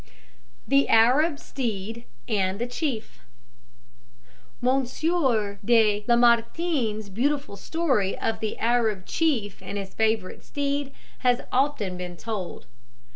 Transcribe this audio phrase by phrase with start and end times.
[0.67, 3.19] THE ARAB STEED AND THE CHIEF.
[4.59, 11.97] Monsieur De Lamartine's beautiful story of the Arab chief and his favourite steed has often
[11.97, 12.65] been told.